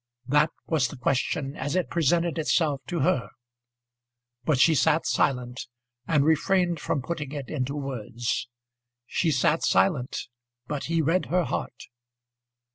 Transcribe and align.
That 0.25 0.49
was 0.65 0.87
the 0.87 0.97
question 0.97 1.55
as 1.55 1.75
it 1.75 1.87
presented 1.91 2.39
itself 2.39 2.81
to 2.87 3.01
her; 3.01 3.29
but 4.43 4.57
she 4.57 4.73
sat 4.73 5.05
silent, 5.05 5.67
and 6.07 6.25
refrained 6.25 6.79
from 6.79 7.03
putting 7.03 7.33
it 7.33 7.49
into 7.49 7.75
words. 7.75 8.47
She 9.05 9.29
sat 9.29 9.63
silent, 9.63 10.21
but 10.65 10.85
he 10.85 11.03
read 11.03 11.27
her 11.27 11.43
heart. 11.43 11.83